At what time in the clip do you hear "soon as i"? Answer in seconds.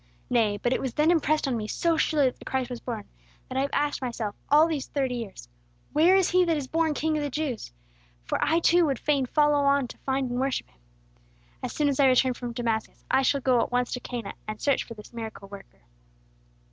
11.73-12.07